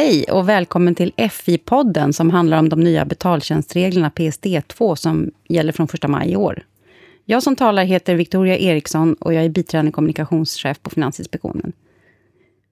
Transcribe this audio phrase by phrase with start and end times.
[0.00, 5.88] Hej och välkommen till FI-podden som handlar om de nya betaltjänstreglerna PSD2 som gäller från
[5.94, 6.66] 1 maj i år.
[7.24, 11.72] Jag som talar heter Victoria Eriksson och jag är biträdande kommunikationschef på Finansinspektionen.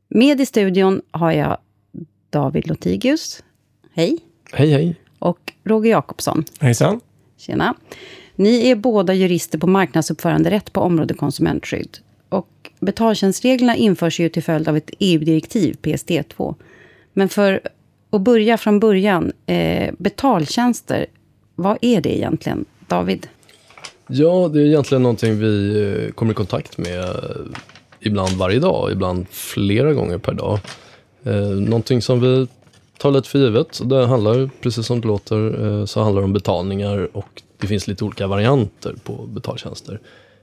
[0.09, 1.59] Med i studion har jag
[2.31, 3.43] David Lotigius.
[3.95, 4.19] Hej.
[4.53, 4.97] Hej, hej.
[5.19, 6.45] Och Roger Jakobsson.
[6.61, 7.01] Hejsan.
[7.37, 7.75] Tjena.
[8.37, 11.99] Ni är båda jurister på marknadsuppföranderätt på området konsumentskydd.
[12.29, 16.55] Och betaltjänstreglerna införs ju till följd av ett EU-direktiv, PSD2.
[17.19, 17.61] Men för
[18.11, 21.07] att börja från början, eh, betaltjänster,
[21.55, 23.27] vad är det egentligen, David?
[24.07, 27.17] Ja, det är egentligen någonting vi eh, kommer i kontakt med
[28.01, 30.59] ibland varje dag, ibland flera gånger per dag.
[31.25, 32.47] Eh, någonting som vi
[32.99, 33.81] tar lite för givet.
[33.85, 37.87] Det handlar, precis som det låter, eh, så handlar det om betalningar och det finns
[37.87, 40.01] lite olika varianter på betaltjänster.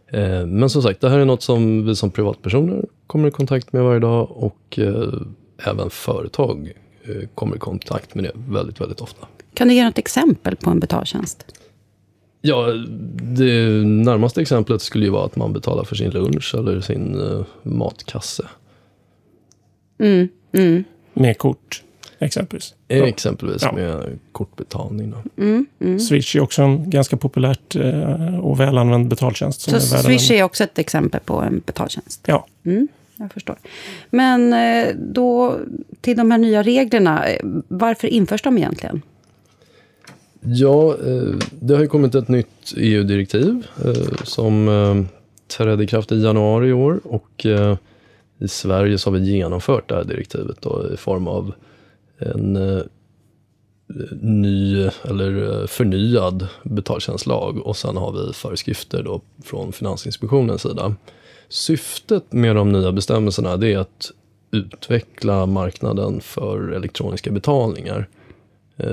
[0.08, 3.73] Eh, men som sagt, det här är något som vi som privatpersoner kommer i kontakt
[3.73, 5.14] med varje dag och eh,
[5.58, 6.72] även företag
[7.03, 9.28] eh, kommer i kontakt med det väldigt, väldigt ofta.
[9.53, 11.45] Kan du ge något exempel på en betaltjänst?
[12.42, 12.66] Ja,
[13.22, 17.45] det närmaste exemplet skulle ju vara att man betalar för sin lunch eller sin uh,
[17.64, 18.45] matkasse.
[20.00, 20.83] Mm, mm.
[21.14, 21.83] Med kort,
[22.20, 22.73] exempelvis.
[22.88, 23.08] Ja.
[23.08, 23.72] Exempelvis ja.
[23.72, 25.11] med kortbetalning.
[25.11, 25.44] Då.
[25.44, 26.00] Mm, mm.
[26.00, 29.61] Swish är också en ganska populärt eh, och välanvänd betaltjänst.
[29.61, 32.22] Så är Swish är också ett exempel på en betaltjänst?
[32.26, 32.48] Ja.
[33.17, 33.58] Jag förstår.
[34.09, 35.59] Men eh, då
[36.02, 39.02] till de här nya reglerna, eh, varför införs de egentligen?
[40.39, 43.67] Ja, eh, det har ju kommit ett nytt EU-direktiv
[44.23, 45.08] som
[45.58, 46.99] trädde i kraft i januari i år.
[47.03, 47.45] Och
[48.39, 51.53] i Sverige så har vi genomfört det här direktivet då, i form av
[52.17, 52.53] en
[54.21, 60.95] ny eller förnyad betaltjänstlag och sen har vi föreskrifter då från Finansinspektionens sida.
[61.49, 64.11] Syftet med de nya bestämmelserna det är att
[64.52, 68.08] utveckla marknaden för elektroniska betalningar.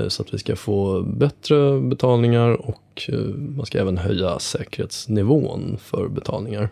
[0.07, 6.69] Så att vi ska få bättre betalningar och man ska även höja säkerhetsnivån för betalningar.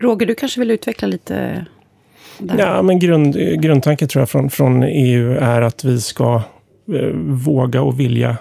[0.00, 1.66] Roger, du kanske vill utveckla lite?
[2.38, 2.58] Där.
[2.58, 6.42] Ja, men grund, grundtanken tror jag från, från EU är att vi ska
[6.94, 7.08] eh,
[7.46, 8.36] våga och vilja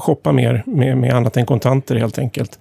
[0.00, 2.58] shoppa mer med, med annat än kontanter helt enkelt.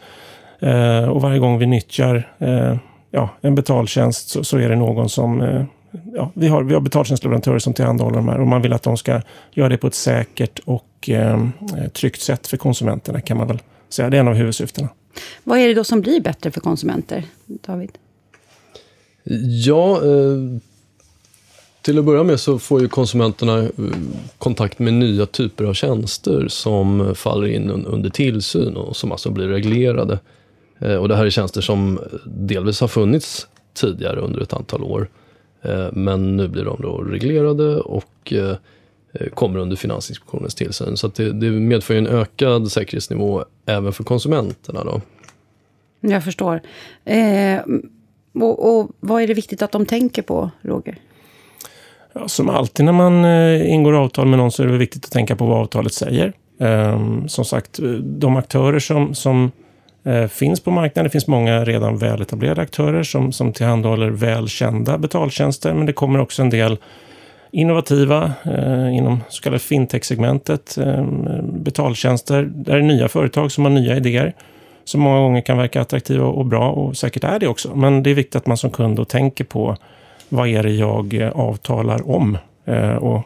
[0.59, 2.75] Eh, och varje gång vi nyttjar eh,
[3.11, 5.41] ja, en betaltjänst så, så, är det någon som
[6.13, 8.97] ja, vi, har, vi har betaltjänstleverantörer som tillhandahåller de här och man vill att de
[8.97, 9.21] ska
[9.51, 11.47] göra det på ett säkert och eh,
[11.93, 13.59] tryggt sätt för konsumenterna kan man väl
[13.89, 14.09] säga.
[14.09, 14.89] Det är en av huvudsyftena.
[15.43, 17.91] Vad är det då som blir bättre för konsumenter, David?
[19.65, 20.59] Ja, eh,
[21.81, 23.69] till att börja med så får ju konsumenterna eh,
[24.37, 29.47] kontakt med nya typer av tjänster som faller in under tillsyn och som alltså blir
[29.47, 30.19] reglerade.
[30.79, 35.09] Eh, och det här är tjänster som delvis har funnits tidigare under ett antal år.
[35.91, 38.33] Men nu blir de då reglerade och
[39.33, 40.97] kommer under Finansinspektionens tillsyn.
[40.97, 44.83] Så det, det medför en ökad säkerhetsnivå även för konsumenterna.
[44.83, 45.01] Då.
[46.01, 46.61] Jag förstår.
[47.05, 47.61] Eh,
[48.33, 50.97] och, och, vad är det viktigt att de tänker på, Roger?
[52.13, 55.11] Ja, som alltid när man eh, ingår avtal med någon så är det viktigt att
[55.11, 56.33] tänka på vad avtalet säger.
[56.57, 59.51] Um, som sagt, de aktörer som, som
[60.09, 65.73] Eh, finns på marknaden, det finns många redan väletablerade aktörer som, som tillhandahåller välkända betaltjänster,
[65.73, 66.77] men det kommer också en del
[67.51, 71.03] innovativa eh, inom så kallade fintech-segmentet, eh,
[71.41, 72.49] betaltjänster.
[72.55, 74.33] Där är nya företag som har nya idéer
[74.83, 77.75] som många gånger kan verka attraktiva och bra och säkert är det också.
[77.75, 79.77] Men det är viktigt att man som kund då tänker på
[80.29, 82.37] vad är det jag eh, avtalar om?
[82.65, 83.21] Eh, och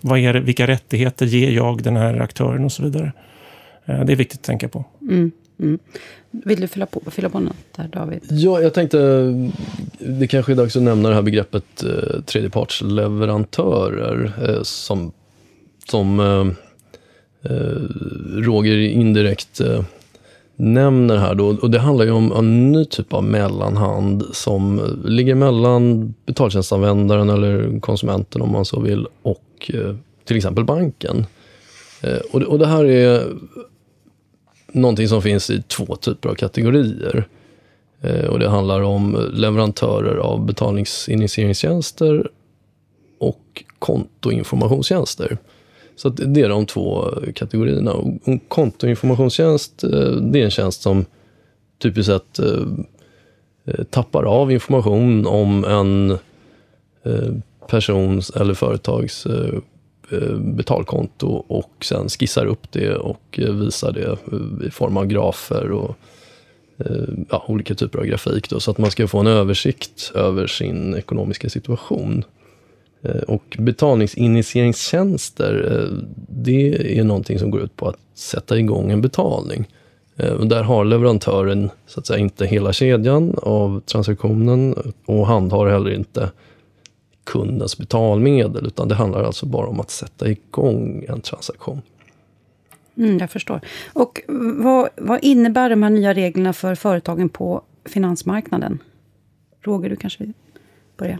[0.00, 3.12] vad är det, vilka rättigheter ger jag den här aktören och så vidare.
[3.84, 4.84] Eh, det är viktigt att tänka på.
[5.00, 5.78] Mm, mm.
[6.30, 8.20] Vill du fylla på, fylla på något där, David?
[8.30, 8.98] Ja, jag tänkte
[9.98, 15.12] det kanske är dags att nämna det här begreppet eh, tredjepartsleverantörer eh, som,
[15.90, 16.46] som eh,
[17.52, 17.76] eh
[18.42, 19.84] Roger indirekt eh,
[20.56, 25.34] nämner här då, och det handlar ju om en ny typ av mellanhand som ligger
[25.34, 29.94] mellan betaltjänstanvändaren eller konsumenten om man så vill och eh,
[30.24, 31.26] till exempel banken.
[32.02, 33.26] Eh, och, det, och det här är
[34.72, 37.28] någonting som finns i två typer av kategorier.
[38.00, 42.30] Eh, och det handlar om leverantörer av betalningsinitieringstjänster
[43.18, 45.38] och kontoinformationstjänster.
[45.96, 47.04] Så det är de två
[47.34, 47.92] kategorierna.
[47.92, 48.08] Och
[48.48, 51.04] kontoinformationstjänst, eh, det är en tjänst som
[51.82, 56.18] typiskt sett eh, tappar av information om en
[57.66, 59.26] persons eller företags
[60.10, 64.16] Eh, betalkonto och sen skissar upp det och eh, visar det eh,
[64.66, 65.96] i form av grafer och
[67.30, 68.50] ja, olika typer av grafik.
[68.50, 72.24] Då, så att man ska få en översikt över sin ekonomiska situation.
[73.26, 75.88] Och betalningsinitieringstjänster,
[76.28, 79.68] det är någonting som går ut på att sätta igång en betalning.
[80.42, 86.30] Där har leverantören så att säga inte hela kedjan av transaktionen och handhar heller inte
[87.28, 91.82] kundens betalmedel, utan det handlar alltså bara om att sätta igång en transaktion.
[92.96, 93.60] Mm, jag förstår.
[93.92, 94.22] Och
[94.56, 98.78] vad, vad innebär de här nya reglerna för företagen på finansmarknaden?
[99.62, 100.32] Roger, du kanske vill
[100.96, 101.18] börja?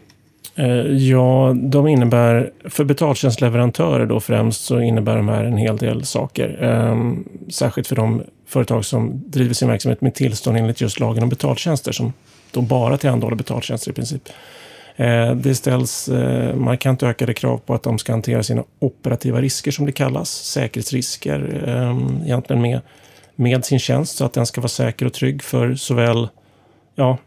[0.54, 0.66] Eh,
[0.96, 6.62] ja, de innebär, för betaltjänstleverantörer då främst, så innebär de här en hel del saker.
[6.62, 11.28] Ehm, särskilt för de företag som driver sin verksamhet med tillstånd enligt just lagen om
[11.28, 12.12] betaltjänster, som
[12.50, 14.28] de bara tillhandahåller betaltjänster i princip.
[14.98, 19.70] Eh, det ställs eh, markant ökade krav på att de ska hantera sina operativa risker,
[19.70, 22.80] som det kallas, säkerhetsrisker, ehm, egentligen med,
[23.34, 26.28] med sin tjänst, så att den ska vara säker och trygg för såväl,
[26.94, 27.18] ja,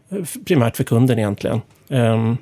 [0.46, 1.62] primärt för kunden egentligen.
[1.90, 2.38] Ehm,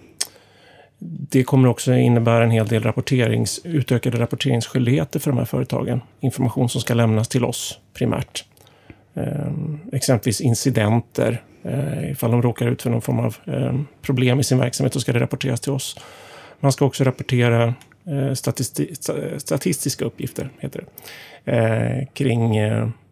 [0.99, 6.01] det kommer också innebära en hel del rapporterings, utökade rapporteringsskyldigheter för de här företagen.
[6.19, 8.45] Information som ska lämnas till oss primärt.
[9.15, 11.43] Ehm, exempelvis incidenter.
[11.63, 15.00] Eh, ifall de råkar ut för någon form av eh, problem i sin verksamhet så
[15.00, 15.97] ska det rapporteras till oss.
[16.59, 17.73] Man ska också rapportera
[18.06, 18.95] eh, statisti
[19.38, 20.83] statistiska uppgifter, heter
[21.44, 22.56] det, kring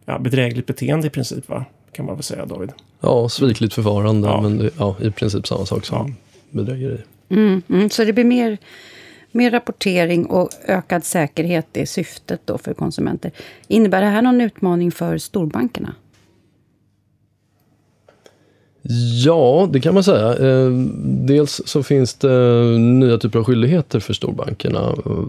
[0.04, 1.64] ja, bedrägligt beteende i princip, va?
[1.92, 2.72] kan man väl säga David?
[3.00, 4.40] Ja, svikligt förfarande, ja.
[4.40, 6.14] men det, ja, i princip samma sak som ja.
[6.50, 7.00] bedrägeri.
[7.28, 8.58] Mm, mm, så det blir mer,
[9.32, 13.30] mer rapportering och ökad säkerhet, det är syftet då för konsumenter.
[13.68, 15.94] Innebär det här någon utmaning för storbankerna?
[19.24, 20.36] Ja, det kan man säga.
[20.36, 20.70] Eh,
[21.04, 24.88] dels så finns det nya typer av skyldigheter för storbankerna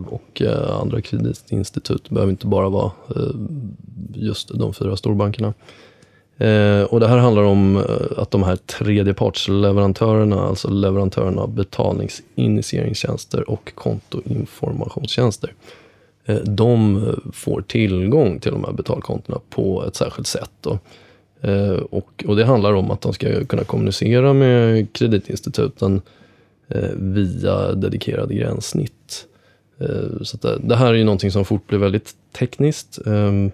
[0.10, 2.04] och eh, andra kreditinstitut.
[2.10, 3.22] Det behöver inte bara vara eh,
[4.14, 5.54] just de fyra storbankerna.
[6.90, 7.84] Och det här handlar om
[8.18, 15.54] att de här tredjepartsleverantörerna, alltså leverantörerna av betalningsinitieringstjänster och kontoinformationstjänster,
[16.44, 17.04] de
[17.34, 20.52] får tillgång till de här betalkontona på ett särskilt sätt.
[20.62, 20.80] Då.
[21.42, 26.02] Eh, och, och, det handlar om att de ska kunna kommunicera med kreditinstituten
[26.68, 29.26] eh, via dedikerade gränssnitt.
[29.80, 33.00] Eh, så det, det, här är ju någonting som fort blir väldigt tekniskt.
[33.08, 33.52] Ehm,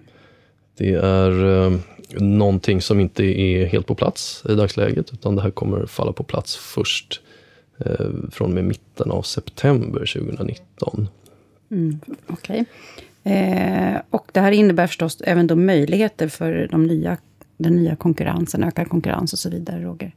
[0.77, 1.79] det är eh,
[2.19, 6.23] någonting som inte är helt på plats i dagsläget, utan det här kommer falla på
[6.23, 7.21] plats först
[7.77, 11.07] eh, från med mitten av september 2019.
[11.71, 12.65] Mm, Okej.
[13.23, 13.33] Okay.
[13.33, 17.17] Eh, och det här innebär förstås även då möjligheter för de nya,
[17.57, 20.11] den nya konkurrensen, ökad konkurrens och så vidare, Roger?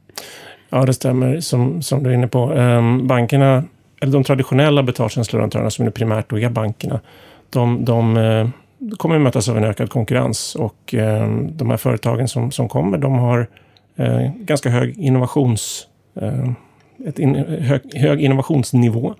[0.69, 2.53] Ja, det stämmer, som, som du är inne på.
[2.53, 3.63] Ehm, bankerna,
[4.01, 6.99] eller de traditionella betaltjänstleverantörerna som är primärt då är bankerna,
[7.49, 8.49] de, de eh,
[8.97, 12.97] kommer att mötas av en ökad konkurrens och ehm, de här företagen som, som kommer,
[12.97, 13.47] de har
[13.95, 15.87] eh, ganska hög innovations...
[16.21, 16.51] Eh,
[17.05, 19.15] ett in, hög, hög innovationsnivå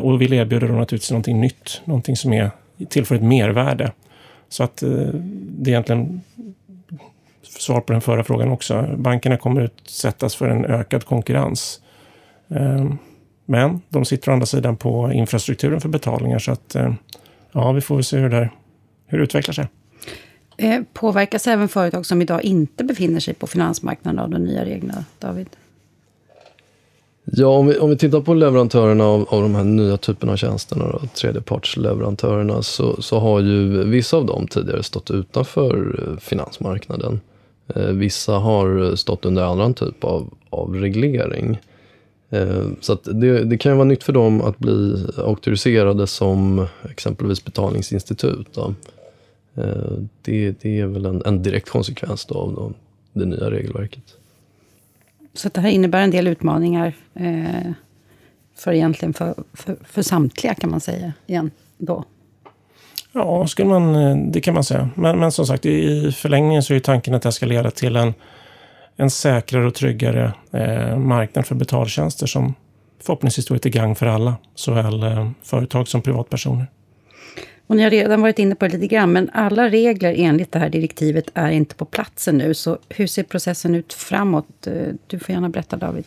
[0.00, 2.50] och vill erbjuda då naturligtvis någonting nytt, någonting som är
[2.88, 3.92] tillför ett mervärde.
[4.48, 6.20] Så att det är egentligen
[7.64, 8.86] svar på den förra frågan också.
[8.96, 11.80] Bankerna kommer utsättas för en ökad konkurrens.
[12.48, 12.92] Eh,
[13.46, 16.76] men de sitter å andra sidan på infrastrukturen för betalningar så att
[17.52, 18.50] ja, vi får väl se hur det,
[19.06, 19.66] hur det utvecklar sig.
[20.56, 25.04] Eh, påverkas även företag som idag inte befinner sig på finansmarknaden av de nya reglerna,
[25.18, 25.48] David?
[27.24, 30.36] Ja, om vi, om vi tittar på leverantörerna av, av de här nya typerna av
[30.36, 37.20] tjänsterna, då, tredjepartsleverantörerna, så, så har ju vissa av dem tidigare stått utanför eh, finansmarknaden.
[37.68, 41.58] Eh, vissa har stått under annan typ av, av reglering.
[42.30, 47.44] Eh, så det, det, kan ju vara nytt för dem att bli auktoriserade som exempelvis
[47.44, 48.54] betalningsinstitut.
[48.54, 48.74] Då.
[49.54, 49.92] Eh,
[50.22, 52.74] det, det, är väl en, en direkt konsekvens av
[53.12, 54.16] det nya regelverket.
[55.34, 57.72] Så det här innebär en del utmaningar eh,
[58.54, 62.04] för egentligen för, för, för, samtliga kan man säga igen då?
[63.14, 64.90] Ja, skulle man, eh, det kan man säga.
[64.94, 68.14] Men, men som sagt, i förlängningen så är tanken att det ska leda till en
[68.96, 72.54] en säkrare och tryggare eh, marknad för betaltjänster som
[73.02, 76.66] förhoppningsvis är till gang för alla, såväl eh, företag som privatpersoner.
[77.66, 80.58] Och ni har redan varit inne på det lite grann, men alla regler enligt det
[80.58, 82.54] här direktivet är inte på plats nu.
[82.54, 84.66] Så hur ser processen ut framåt?
[84.66, 84.72] Eh,
[85.06, 86.04] du får gärna berätta, David.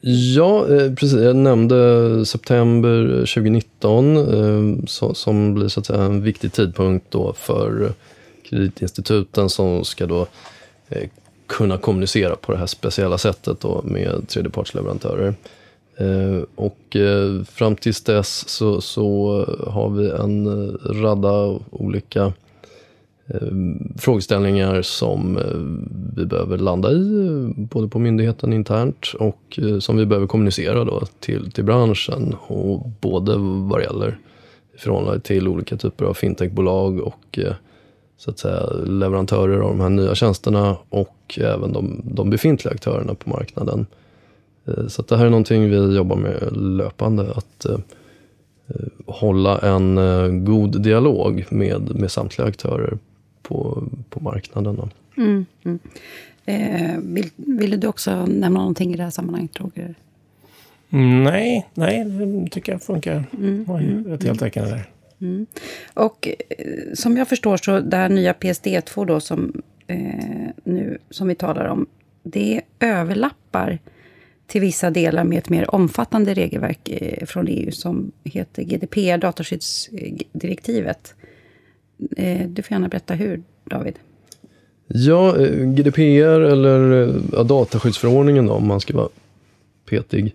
[0.00, 1.20] Ja, eh, precis.
[1.20, 7.32] Jag nämnde september eh, 2019 eh, som blir så att säga en viktig tidpunkt då
[7.32, 7.92] för
[8.42, 10.26] kreditinstituten som ska då
[11.46, 15.34] kunna kommunicera på det här speciella sättet då med tredjepartsleverantörer.
[16.54, 16.96] Och
[17.48, 20.70] fram tills dess så, så har vi en
[21.02, 22.32] radda olika
[23.28, 29.78] Ehm, frågeställningar som eh, vi behöver landa i, eh, både på myndigheten internt och eh,
[29.78, 32.36] som vi behöver kommunicera då till, till branschen.
[32.46, 34.18] Och både vad det gäller
[34.74, 37.38] i förhållande till olika typer av fintechbolag och
[38.16, 43.14] så att säga, leverantörer av de här nya tjänsterna och även de, de befintliga aktörerna
[43.14, 43.86] på marknaden.
[44.88, 47.32] Så det här är någonting vi jobbar med löpande.
[47.34, 47.66] Att
[49.06, 52.98] hålla en god dialog med, med samtliga aktörer
[53.44, 54.90] på, på marknaden.
[55.16, 55.78] Mm, mm.
[56.44, 59.94] Eh, vill, ville du också nämna någonting i det här sammanhanget, Roger?
[60.88, 63.24] Nej, nej, det tycker jag funkar.
[63.38, 64.90] Mm, mm, rätt heltäckande där.
[65.20, 65.46] Mm.
[65.94, 71.28] Och eh, som jag förstår så det här nya PSD2 då som, eh, nu, som
[71.28, 71.86] vi talar om,
[72.22, 73.78] det överlappar
[74.46, 81.14] till vissa delar med ett mer omfattande regelverk eh, från EU som heter GDPR, dataskyddsdirektivet.
[82.16, 83.94] Eh, du får gärna berätta hur, David.
[84.88, 89.08] Ja, eh, GDPR eller eh, ja, dataskyddsförordningen då, om man ska vara
[89.90, 90.34] petig.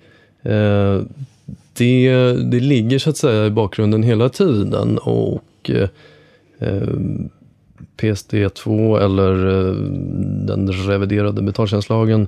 [1.74, 5.72] Det, det ligger så att säga i bakgrunden hela tiden och
[7.98, 9.34] PSD2 eller
[10.48, 12.28] den reviderade betaltjänstlagen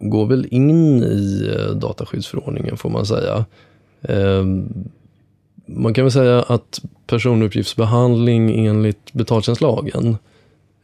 [0.00, 3.44] går väl in i dataskyddsförordningen får man säga.
[5.66, 10.16] Man kan väl säga att personuppgiftsbehandling enligt betaltjänstlagen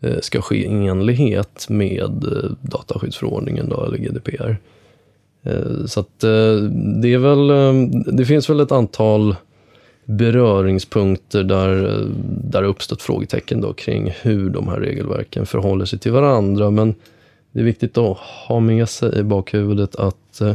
[0.01, 4.57] eh, ska ske i enlighet med eh, dataskyddsförordningen då, eller GDPR.
[5.43, 6.21] Eh, så att
[7.03, 7.49] det är väl,
[8.17, 9.37] det finns väl ett antal
[10.05, 12.05] beröringspunkter där,
[12.45, 16.71] där det uppstått frågetecken då kring hur de här regelverken förhåller sig till varandra.
[16.71, 16.95] Men
[17.53, 20.55] det är viktigt att ha med sig i bakhuvudet att eh,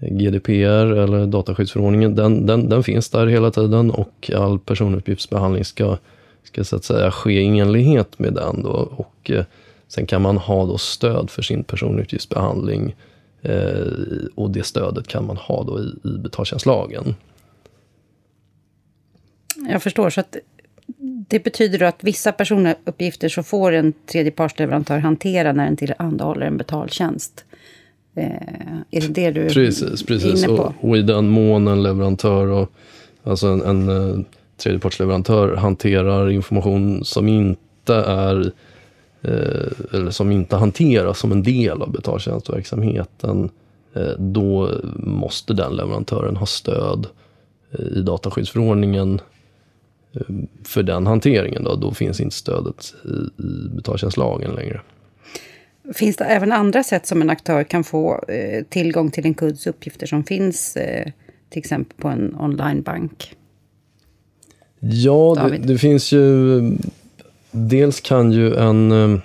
[0.00, 5.96] GDPR eller dataskyddsförordningen, den, den, den finns där hela tiden och all personuppgiftsbehandling ska,
[6.44, 8.62] ska så att säga ske i enlighet med den.
[8.62, 8.70] Då.
[8.96, 9.44] Och, eh,
[9.88, 12.94] sen kan man ha då stöd för sin personuppgiftsbehandling
[13.42, 13.86] eh,
[14.34, 17.14] och det stödet kan man ha då i, i betaltjänstlagen.
[19.68, 20.10] Jag förstår.
[20.10, 20.36] så att
[21.28, 26.56] det betyder då att vissa personuppgifter så får en tredjepartsleverantör hantera när den tillhandahåller en
[26.56, 27.44] betaltjänst.
[28.16, 30.44] Eh, är det det du precis, precis.
[30.44, 30.62] är inne på?
[30.62, 32.70] Och, och i den mån en leverantör, och,
[33.24, 34.20] alltså en, en uh,
[34.56, 38.52] tredjepartsleverantör hanterar information som inte är
[39.22, 43.50] eh, eller som inte hanteras som en del av betaltjänstverksamheten,
[43.94, 47.06] eh, då måste den leverantören ha stöd
[47.70, 49.20] eh, i dataskyddsförordningen
[50.64, 51.64] för den hanteringen.
[51.64, 54.80] Då, då finns inte stödet i, i betaltjänstlagen längre.
[55.94, 59.66] Finns det även andra sätt som en aktör kan få eh, tillgång till en kunds
[59.66, 61.12] uppgifter som finns eh,
[61.50, 63.36] till exempel på en onlinebank?
[64.80, 66.60] Ja, det, det, finns ju...
[67.50, 69.20] Dels kan ju en, eh,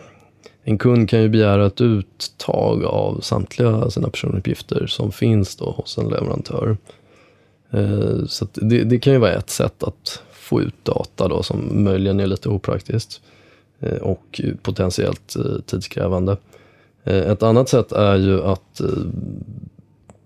[0.63, 5.97] en kund kan ju begära ett uttag av samtliga sina personuppgifter som finns då hos
[5.97, 6.77] en leverantör.
[7.71, 11.83] Eh, så det, det, kan ju vara ett sätt att få ut data då, som
[11.83, 13.21] möjligen är lite opraktiskt
[13.81, 16.37] Eh, och potentiellt eh, tidskrävande.
[17.03, 18.81] Eh, ett annat sätt är ju att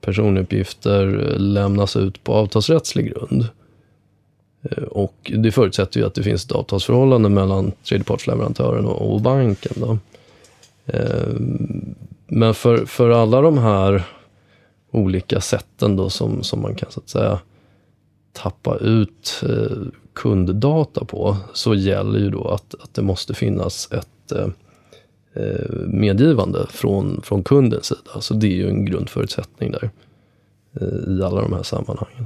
[0.02, 1.06] personuppgifter
[1.38, 3.48] lämnas ut på avtalsrättslig grund.
[4.88, 9.74] Och det förutsätter ju att det finns ett avtalsförhållande mellan tredjepartsleverantören och banken.
[9.76, 9.98] Då.
[12.28, 14.04] Men för, för alla de här
[14.92, 17.40] olika sätten då som, som man kan så att säga
[18.34, 19.44] tappa ut
[20.16, 24.48] kunddata på så gäller ju då att, att det måste finnas ett eh,
[25.44, 28.22] eh, medgivande från, från kundens sida.
[28.22, 29.90] Så det är ju en grundförutsättning där
[30.82, 32.26] eh, i alla de här sammanhangen.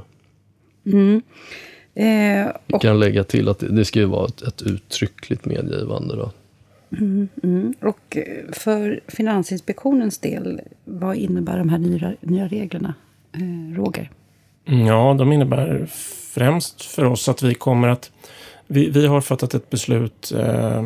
[0.86, 1.22] Mm.
[1.94, 6.16] Eh, Vi kan lägga till att det, det ska ju vara ett, ett uttryckligt medgivande.
[6.16, 6.32] Då.
[6.98, 7.74] Mm, mm.
[7.82, 8.18] Och
[8.52, 12.94] för Finansinspektionens del, vad innebär de här nya, nya reglerna?
[13.32, 14.12] Eh, Roger?
[14.66, 15.90] Ja, de innebär
[16.40, 18.12] främst för oss att vi kommer att
[18.68, 20.84] vi, vi har fattat ett beslut eh,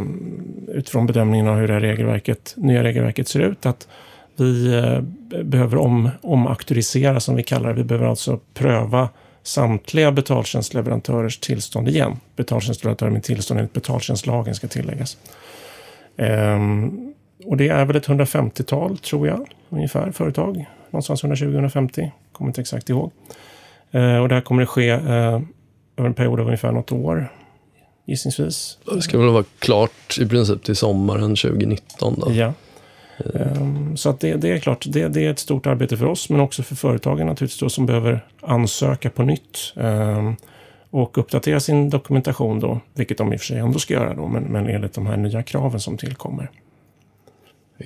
[0.67, 3.65] utifrån bedömningen av hur det här regelverket, nya regelverket ser ut.
[3.65, 3.87] Att
[4.35, 5.01] vi eh,
[5.43, 7.75] behöver om, omakturisera, som vi kallar det.
[7.75, 9.09] Vi behöver alltså pröva
[9.43, 12.19] samtliga betaltjänstleverantörers tillstånd igen.
[12.35, 15.17] Betaltjänstleverantörer med tillstånd enligt betaltjänstlagen ska tilläggas.
[16.17, 16.59] Eh,
[17.45, 20.65] och det är väl ett 150-tal, tror jag, ungefär, företag.
[20.89, 23.11] Någonstans 120-150, kommer inte exakt ihåg.
[23.93, 25.41] Eh, och det här kommer att ske eh,
[25.97, 27.31] över en period av ungefär något år,
[28.05, 28.77] gissningsvis.
[28.93, 32.31] Det ska väl vara klart i princip till sommaren 2019 då?
[32.31, 32.53] Ja.
[33.17, 36.29] Um, så att det, det, är klart, det, det, är ett stort arbete för oss,
[36.29, 39.73] men också för företagen naturligtvis då, som behöver ansöka på nytt.
[39.75, 40.35] Um,
[40.89, 44.27] och uppdatera sin dokumentation då, vilket de i och för sig ändå ska göra då,
[44.27, 46.49] men, men enligt de här nya kraven som tillkommer.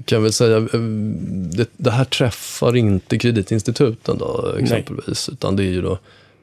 [0.05, 0.79] Kan väl säga, eh,
[1.57, 5.33] det, det här träffar inte kreditinstituten då, exempelvis, Nej.
[5.33, 5.99] utan det är ju då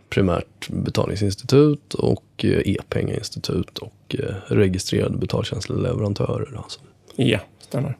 [0.08, 6.56] primärt betalningsinstitut och eh, e-pengainstitut och eh, registrerade betaltjänstleverantörer.
[6.56, 6.80] Alltså.
[7.16, 7.96] Ja, stämmer.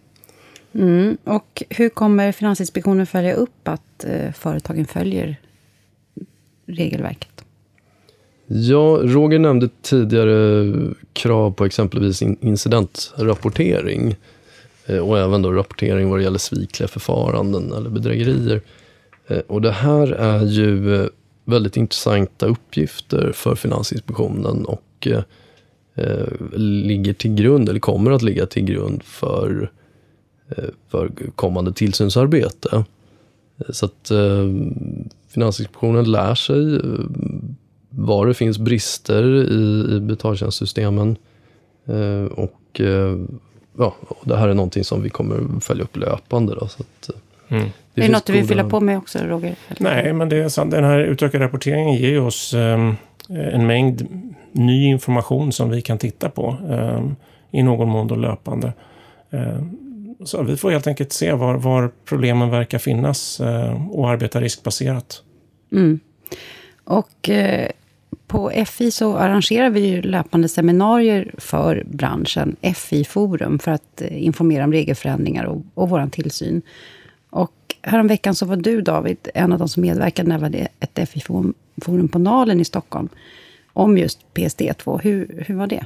[0.73, 5.37] Mm, och hur kommer Finansinspektionen följa upp att eh, företagen följer
[6.67, 7.45] regelverket?
[8.47, 10.73] Ja, Roger nämnde tidigare
[11.13, 14.17] krav på exempelvis incidentrapportering eh,
[14.87, 18.61] Eh, och även då rapportering vad det gäller svikliga förfaranden eller bedrägerier.
[19.27, 21.07] Eh, och det här är ju eh,
[21.45, 25.09] väldigt intressanta uppgifter för Finansinspektionen och
[26.57, 29.71] ligger till grund, eller kommer att ligga till grund för,
[30.89, 32.85] för kommande tillsynsarbete.
[33.69, 34.13] Så att
[35.29, 36.81] Finansinspektionen lär sig
[37.91, 41.17] var det finns brister i, betaltjänstsystemen.
[42.31, 42.81] Och,
[43.79, 46.55] ja, och det här är någonting som vi kommer följa upp löpande.
[46.55, 47.11] Då, så att,
[47.49, 47.69] mm.
[47.95, 49.57] Det är det något du vill fylla på med också, Roger?
[49.79, 50.71] Nej, men det är sant.
[50.71, 52.97] Den här utökade rapporteringen ger oss um,
[53.29, 54.07] en mängd
[54.53, 57.17] ny information som vi kan titta på um,
[57.51, 58.73] i någon mån då löpande.
[59.31, 59.79] Um,
[60.25, 65.23] så vi får helt enkelt se var, var problemen verkar finnas uh, och arbeta riskbaserat.
[65.73, 66.01] Mm.
[66.85, 67.67] Och uh,
[68.27, 74.65] på FI så arrangerar vi ju löpande seminarier för branschen, FI-forum, för att eh, informera
[74.65, 76.63] om regelförändringar och, och vår tillsyn.
[77.31, 77.53] Och
[77.83, 82.09] häromveckan så var du, David, en av de som medverkade när det var ett FI-forum
[82.09, 83.09] på Nalen i Stockholm.
[83.73, 85.01] Om just PSD2.
[85.03, 85.85] Hur, hur var det?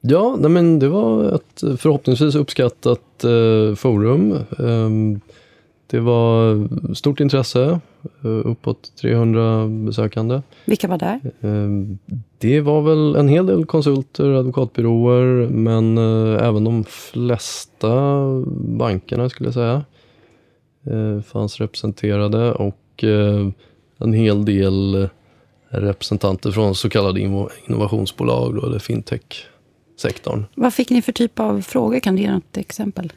[0.00, 4.32] Ja, nej men det var ett förhoppningsvis uppskattat eh, forum.
[4.32, 5.20] Eh,
[5.90, 7.80] det var stort intresse,
[8.24, 10.42] eh, uppåt 300 besökande.
[10.64, 11.20] Vilka var där?
[11.40, 11.98] Ehm,
[12.38, 18.24] det var väl en hel del konsulter, advokatbyråer, men eh, även de flesta
[18.56, 19.84] bankerna skulle jag säga
[20.86, 23.48] eh, fanns representerade och eh,
[23.98, 25.08] en hel del
[25.68, 27.20] representanter från så kallade
[27.66, 30.44] innovationsbolag då, eller fintech-sektorn.
[30.54, 32.00] Vad fick ni för typ av frågor?
[32.00, 33.12] Kan du ge något exempel?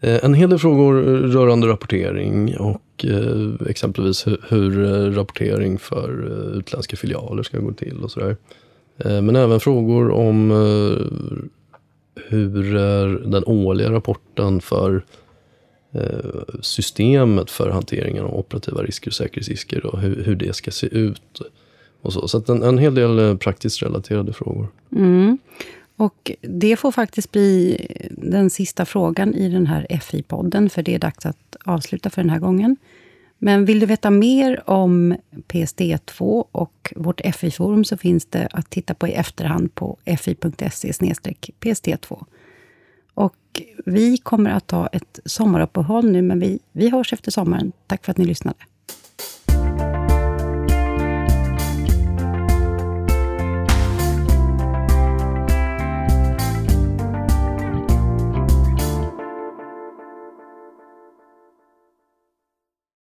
[0.00, 6.10] Eh, en hel del frågor eh, rörande rapportering och eh, exempelvis hur, rapportering för
[6.58, 8.36] utländska filialer ska gå till och sådär.
[9.04, 10.50] Men även frågor om
[12.28, 12.74] hur
[13.30, 15.04] den årliga rapporten för
[16.60, 21.40] systemet för hanteringen av operativa risker och säkerhetsrisker och hur, hur det ska se ut.
[22.02, 24.68] Och så så en, en hel del praktiskt relaterade frågor.
[24.96, 25.38] Mm.
[26.00, 30.98] Och det får faktiskt bli den sista frågan i den här FI-podden, för det är
[30.98, 32.76] dags att avsluta för den här gången.
[33.38, 35.16] Men vill du veta mer om
[35.48, 40.92] PSD2 och vårt FI-forum så finns det att titta på i efterhand på fi.se
[41.60, 42.24] PSD2.
[43.14, 47.72] Och vi kommer att ta ett sommaruppehåll nu, men vi, vi hörs efter sommaren.
[47.86, 48.58] Tack för att ni lyssnade.